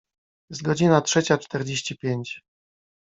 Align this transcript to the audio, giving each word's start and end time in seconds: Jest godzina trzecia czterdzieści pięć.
Jest 0.49 0.61
godzina 0.63 1.01
trzecia 1.01 1.37
czterdzieści 1.37 1.97
pięć. 1.97 2.41